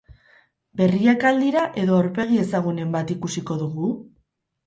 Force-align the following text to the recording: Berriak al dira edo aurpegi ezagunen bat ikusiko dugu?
Berriak 0.79 1.25
al 1.31 1.37
dira 1.43 1.65
edo 1.83 1.99
aurpegi 1.99 2.41
ezagunen 2.45 2.97
bat 2.97 3.13
ikusiko 3.17 3.59
dugu? 3.61 3.91